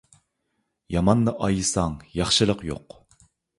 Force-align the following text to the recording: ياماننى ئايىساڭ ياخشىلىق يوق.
ياماننى 0.95 1.35
ئايىساڭ 1.47 1.99
ياخشىلىق 2.23 2.67
يوق. 2.73 3.01